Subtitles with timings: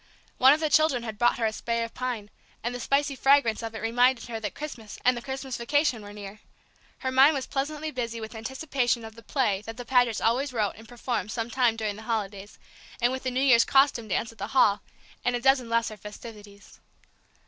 [0.39, 2.31] One of the children had brought her a spray of pine,
[2.63, 6.11] and the spicy fragrance of it reminded her that Christmas and the Christmas vacation were
[6.11, 6.39] near;
[7.01, 10.73] her mind was pleasantly busy with anticipation of the play that the Pagets always wrote
[10.75, 12.57] and performed some time during the holidays,
[12.99, 14.81] and with the New Year's costume dance at the Hall,
[15.23, 16.79] and a dozen lesser festivities.